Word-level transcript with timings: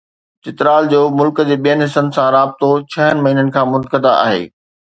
چترال 0.45 0.83
جو 0.93 1.01
ملڪ 1.17 1.37
جي 1.49 1.57
ٻين 1.67 1.77
حصن 1.87 2.07
سان 2.15 2.27
رابطو 2.39 2.69
ڇهن 2.95 3.15
مهينن 3.27 3.47
کان 3.59 3.65
منقطع 3.77 4.19
آهي. 4.25 4.43